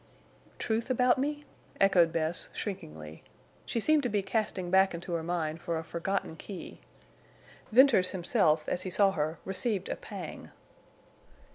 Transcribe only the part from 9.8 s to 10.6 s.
a pang.